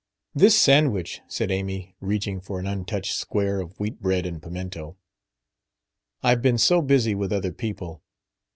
[0.33, 4.97] "This sandwich," said Amy, reaching for an untouched square of wheat bread and pimento.
[6.23, 8.01] "I've been so busy with other people...."